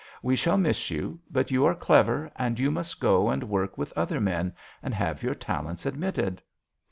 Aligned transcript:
We 0.23 0.35
shall 0.35 0.57
miss 0.57 0.89
you, 0.89 1.19
but 1.29 1.51
you 1.51 1.63
are 1.65 1.75
clever 1.75 2.31
and 2.35 2.59
must 2.73 2.99
go 2.99 3.29
and 3.29 3.43
work 3.43 3.77
with 3.77 3.93
other 3.95 4.19
men 4.19 4.55
and 4.81 4.95
have 4.95 5.21
your 5.21 5.35
talents 5.35 5.85
admitted." 5.85 6.41